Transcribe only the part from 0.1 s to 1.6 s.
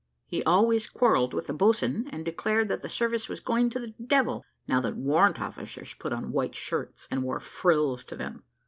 He always quarrelled with the